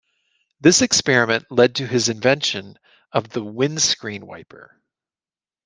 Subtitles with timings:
[0.59, 2.79] This experience led to his invention
[3.11, 4.81] of the windscreen wiper.